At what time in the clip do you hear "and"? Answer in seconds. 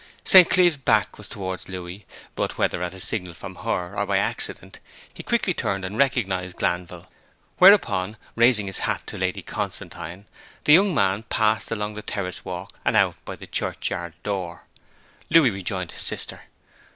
5.85-5.95, 12.83-12.95